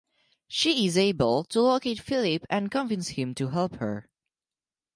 [0.47, 4.09] She is able to locate Philippe and convince him to help her.